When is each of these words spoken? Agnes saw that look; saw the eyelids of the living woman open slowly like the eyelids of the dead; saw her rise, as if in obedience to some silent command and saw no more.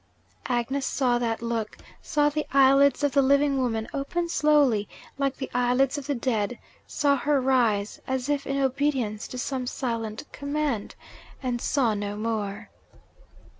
Agnes 0.47 0.83
saw 0.83 1.19
that 1.19 1.43
look; 1.43 1.77
saw 2.01 2.27
the 2.27 2.47
eyelids 2.51 3.03
of 3.03 3.11
the 3.11 3.21
living 3.21 3.59
woman 3.59 3.87
open 3.93 4.27
slowly 4.27 4.89
like 5.19 5.37
the 5.37 5.51
eyelids 5.53 5.95
of 5.95 6.07
the 6.07 6.15
dead; 6.15 6.57
saw 6.87 7.15
her 7.15 7.39
rise, 7.39 7.99
as 8.07 8.27
if 8.27 8.47
in 8.47 8.57
obedience 8.59 9.27
to 9.27 9.37
some 9.37 9.67
silent 9.67 10.23
command 10.31 10.95
and 11.43 11.61
saw 11.61 11.93
no 11.93 12.17
more. 12.17 12.71